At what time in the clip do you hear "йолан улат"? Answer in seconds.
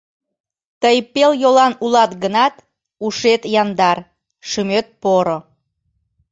1.41-2.11